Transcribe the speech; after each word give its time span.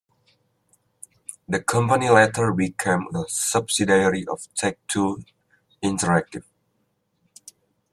The 1.47 1.61
company 1.61 2.09
later 2.09 2.51
became 2.51 3.05
a 3.13 3.23
subsidiary 3.29 4.25
of 4.27 4.47
Take-Two 4.55 5.23
Interactive. 5.83 6.41